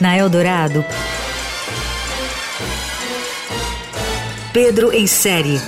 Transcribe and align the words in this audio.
Na 0.00 0.16
Eldorado, 0.16 0.84
Pedro 4.52 4.90
em 4.92 5.06
série. 5.06 5.60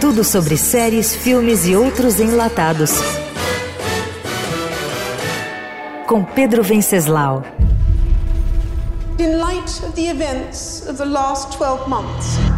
Tudo 0.00 0.22
sobre 0.22 0.56
séries, 0.56 1.14
filmes 1.14 1.66
e 1.66 1.74
outros 1.74 2.20
enlatados. 2.20 2.92
Com 6.06 6.22
Pedro 6.24 6.62
Venceslau. 6.62 7.42
In 9.18 9.38
light 9.38 9.82
of 9.82 9.92
the 9.94 10.08
events 10.08 10.86
of 10.88 10.98
the 10.98 11.04
last 11.04 11.56
12 11.56 11.88
months. 11.88 12.53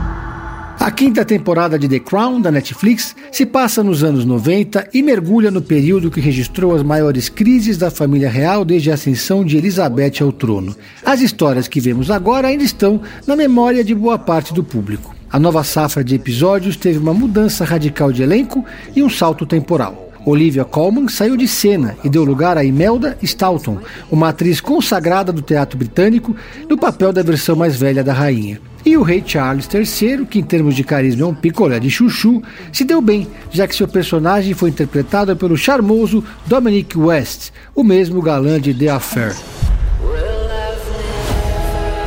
A 0.87 0.91
quinta 0.93 1.25
temporada 1.25 1.77
de 1.77 1.89
The 1.89 1.99
Crown 1.99 2.41
da 2.41 2.53
Netflix 2.53 3.17
se 3.33 3.45
passa 3.45 3.83
nos 3.83 4.05
anos 4.05 4.25
90 4.25 4.91
e 4.95 5.03
mergulha 5.03 5.51
no 5.51 5.61
período 5.61 6.13
que 6.13 6.21
registrou 6.21 6.77
as 6.77 6.85
maiores 6.85 7.29
crises 7.29 7.77
da 7.77 7.91
família 7.91 8.31
real 8.31 8.65
desde 8.65 8.93
a 8.93 8.95
ascensão 8.95 9.45
de 9.45 9.57
Elizabeth 9.57 10.23
ao 10.23 10.31
trono. 10.31 10.77
As 11.05 11.21
histórias 11.21 11.67
que 11.67 11.81
vemos 11.81 12.09
agora 12.09 12.47
ainda 12.47 12.63
estão 12.63 13.01
na 13.27 13.35
memória 13.35 13.83
de 13.83 13.97
boa 13.97 14.17
parte 14.17 14.55
do 14.55 14.63
público. 14.63 15.13
A 15.29 15.41
nova 15.41 15.65
safra 15.65 16.05
de 16.05 16.15
episódios 16.15 16.77
teve 16.77 17.01
uma 17.01 17.13
mudança 17.13 17.65
radical 17.65 18.13
de 18.13 18.23
elenco 18.23 18.65
e 18.95 19.03
um 19.03 19.11
salto 19.11 19.45
temporal. 19.45 20.13
Olivia 20.25 20.65
Colman 20.65 21.09
saiu 21.09 21.37
de 21.37 21.49
cena 21.49 21.97
e 22.05 22.09
deu 22.09 22.23
lugar 22.23 22.57
a 22.57 22.63
Imelda 22.63 23.19
Staunton, 23.21 23.81
uma 24.09 24.29
atriz 24.29 24.61
consagrada 24.61 25.33
do 25.33 25.43
teatro 25.43 25.77
britânico, 25.77 26.37
no 26.71 26.79
papel 26.79 27.13
da 27.13 27.25
versão 27.25 27.57
mais 27.57 27.75
velha 27.75 28.05
da 28.05 28.13
rainha. 28.13 28.61
E 28.87 28.97
o 28.97 29.03
rei 29.03 29.21
Charles 29.27 29.69
III, 29.69 30.25
que 30.25 30.39
em 30.39 30.45
termos 30.45 30.77
de 30.77 30.85
carisma 30.85 31.23
é 31.23 31.27
um 31.27 31.35
picolé 31.35 31.81
de 31.81 31.91
chuchu, 31.91 32.41
se 32.73 32.85
deu 32.85 33.01
bem, 33.01 33.27
já 33.51 33.67
que 33.67 33.75
seu 33.75 33.89
personagem 33.89 34.55
foi 34.55 34.71
interpretado 34.71 35.35
pelo 35.37 35.57
charmoso 35.57 36.23
Dominic 36.47 36.97
West, 36.97 37.51
o 37.75 37.83
mesmo 37.83 38.23
galã 38.23 38.61
de 38.61 38.73
The 38.73 38.89
Affair. 38.91 39.56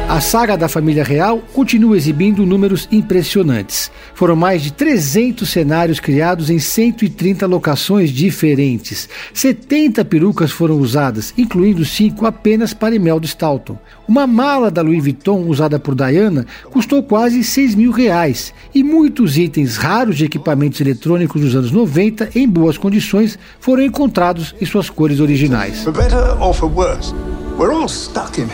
A 0.10 0.20
saga 0.20 0.58
da 0.58 0.68
família 0.68 1.04
real 1.04 1.38
continua 1.54 1.96
exibindo 1.96 2.44
números 2.44 2.90
impressionantes. 2.92 3.92
Foram 4.16 4.36
mais 4.36 4.64
de 4.64 4.74
300 4.74 5.48
cenários 5.48 6.00
criados 6.00 6.50
em 6.50 6.58
130 6.58 7.46
locações 7.46 8.10
diferentes. 8.10 9.08
70 9.36 10.04
perucas 10.04 10.50
foram 10.50 10.80
usadas, 10.80 11.32
incluindo 11.38 11.86
cinco 11.86 12.26
apenas 12.26 12.74
para 12.74 12.96
Imelda 12.96 13.28
Staunton. 13.28 13.78
Uma 14.08 14.26
mala 14.26 14.72
da 14.72 14.82
Louis 14.82 15.00
Vuitton 15.00 15.44
usada 15.44 15.78
por 15.78 15.94
Diana 15.94 16.48
custou 16.72 17.04
quase 17.04 17.44
6 17.44 17.76
mil 17.76 17.92
reais. 17.92 18.52
E 18.74 18.84
muitos 18.84 19.38
itens 19.38 19.78
raros 19.78 20.18
de 20.18 20.26
equipamentos 20.26 20.82
eletrônicos 20.82 21.40
dos 21.40 21.56
anos 21.56 21.72
90 21.72 22.32
em 22.34 22.50
boas 22.50 22.80
condições 22.80 23.38
foram 23.60 23.84
encontrados 23.84 24.56
em 24.60 24.66
suas 24.66 24.90
cores 24.90 25.20
originais. 25.20 25.84
For 25.84 25.94
better 25.94 26.36
or 26.42 26.52
for 26.52 26.68
worse, 26.68 27.14
we're 27.60 27.72
all 27.72 27.88
stuck 27.88 28.42
in. 28.42 28.48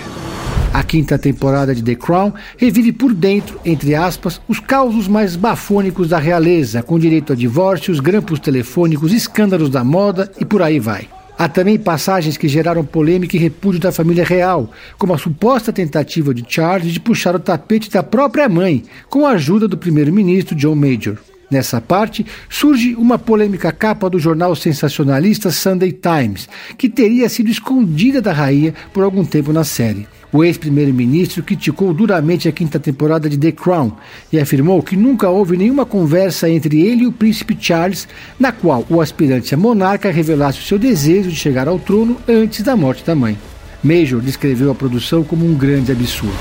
A 0.75 0.83
quinta 0.83 1.17
temporada 1.17 1.73
de 1.73 1.81
The 1.81 1.95
Crown 1.95 2.33
revive 2.57 2.91
por 2.91 3.13
dentro, 3.13 3.57
entre 3.63 3.95
aspas, 3.95 4.41
os 4.45 4.59
causos 4.59 5.07
mais 5.07 5.37
bafônicos 5.37 6.09
da 6.09 6.19
realeza, 6.19 6.83
com 6.83 6.99
direito 6.99 7.31
a 7.31 7.35
divórcios, 7.35 8.01
grampos 8.01 8.41
telefônicos, 8.41 9.13
escândalos 9.13 9.69
da 9.69 9.85
moda 9.85 10.29
e 10.37 10.43
por 10.43 10.61
aí 10.61 10.77
vai. 10.77 11.07
Há 11.37 11.47
também 11.47 11.79
passagens 11.79 12.35
que 12.35 12.49
geraram 12.49 12.83
polêmica 12.83 13.37
e 13.37 13.39
repúdio 13.39 13.79
da 13.79 13.93
família 13.93 14.25
real, 14.25 14.69
como 14.97 15.13
a 15.13 15.17
suposta 15.17 15.71
tentativa 15.71 16.33
de 16.33 16.43
Charles 16.45 16.91
de 16.91 16.99
puxar 16.99 17.33
o 17.35 17.39
tapete 17.39 17.89
da 17.89 18.03
própria 18.03 18.49
mãe, 18.49 18.83
com 19.09 19.25
a 19.25 19.29
ajuda 19.29 19.69
do 19.69 19.77
primeiro-ministro 19.77 20.57
John 20.57 20.75
Major. 20.75 21.15
Nessa 21.49 21.79
parte, 21.79 22.25
surge 22.49 22.95
uma 22.95 23.19
polêmica 23.19 23.71
capa 23.71 24.09
do 24.09 24.17
jornal 24.17 24.55
sensacionalista 24.55 25.51
Sunday 25.51 25.91
Times, 25.91 26.49
que 26.77 26.89
teria 26.89 27.29
sido 27.29 27.49
escondida 27.49 28.21
da 28.21 28.33
rainha 28.33 28.73
por 28.91 29.03
algum 29.03 29.23
tempo 29.23 29.53
na 29.53 29.63
série. 29.63 30.07
O 30.33 30.43
ex-primeiro-ministro 30.43 31.43
criticou 31.43 31.93
duramente 31.93 32.49
a 32.49 32.51
quinta 32.51 32.77
temporada 32.79 33.29
de 33.29 33.37
The 33.37 33.53
Crown 33.53 33.93
e 34.33 34.39
afirmou 34.39 34.83
que 34.83 34.97
nunca 34.97 35.29
houve 35.29 35.55
nenhuma 35.55 35.85
conversa 35.85 36.49
entre 36.49 36.81
ele 36.81 37.03
e 37.03 37.07
o 37.07 37.11
príncipe 37.11 37.57
Charles, 37.57 38.07
na 38.37 38.51
qual 38.51 38.85
o 38.89 38.99
aspirante 38.99 39.53
a 39.53 39.57
monarca 39.57 40.11
revelasse 40.11 40.59
o 40.59 40.63
seu 40.63 40.77
desejo 40.77 41.29
de 41.29 41.35
chegar 41.35 41.67
ao 41.67 41.79
trono 41.79 42.17
antes 42.27 42.63
da 42.63 42.75
morte 42.75 43.05
da 43.05 43.15
mãe. 43.15 43.37
Major 43.81 44.19
descreveu 44.19 44.71
a 44.71 44.75
produção 44.75 45.23
como 45.23 45.45
um 45.45 45.53
grande 45.53 45.91
absurdo. 45.91 46.35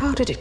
How 0.00 0.14
did? 0.14 0.38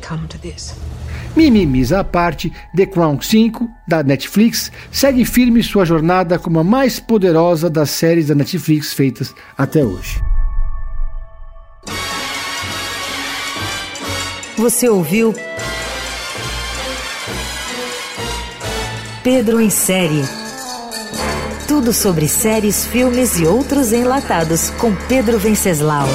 Mimimis 1.37 1.93
à 1.93 2.03
parte, 2.03 2.51
The 2.75 2.87
Crown 2.87 3.21
5, 3.21 3.69
da 3.87 4.01
Netflix, 4.01 4.71
segue 4.91 5.23
firme 5.23 5.61
sua 5.61 5.85
jornada 5.85 6.39
como 6.39 6.59
a 6.59 6.63
mais 6.63 6.99
poderosa 6.99 7.69
das 7.69 7.91
séries 7.91 8.25
da 8.25 8.33
Netflix 8.33 8.91
feitas 8.91 9.35
até 9.55 9.85
hoje. 9.85 10.19
Você 14.57 14.89
ouviu 14.89 15.35
Pedro 19.23 19.61
em 19.61 19.69
série. 19.69 20.23
Tudo 21.67 21.93
sobre 21.93 22.27
séries, 22.27 22.87
filmes 22.87 23.37
e 23.37 23.45
outros 23.45 23.93
enlatados 23.93 24.71
com 24.71 24.95
Pedro 25.07 25.37
Venceslau. 25.37 26.07